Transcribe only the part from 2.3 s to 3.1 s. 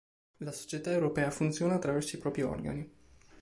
organi.